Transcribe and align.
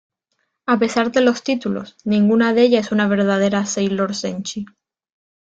A 0.65 0.79
pesar 0.79 1.11
de 1.11 1.21
los 1.21 1.43
títulos, 1.43 1.95
ninguna 2.05 2.55
de 2.55 2.63
ellas 2.63 2.87
es 2.87 2.91
una 2.91 3.07
verdadera 3.07 3.67
Sailor 3.67 4.15
Senshi. 4.15 4.65